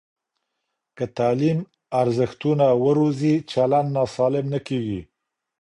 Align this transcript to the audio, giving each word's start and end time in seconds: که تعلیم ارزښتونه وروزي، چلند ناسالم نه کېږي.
که 0.97 1.05
تعلیم 1.17 1.59
ارزښتونه 2.01 2.67
وروزي، 2.85 3.33
چلند 3.51 3.87
ناسالم 3.97 4.45
نه 4.53 4.59
کېږي. 4.67 5.01